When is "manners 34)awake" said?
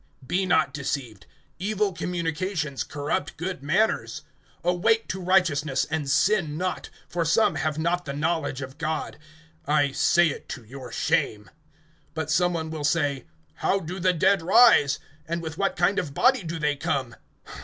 3.61-5.07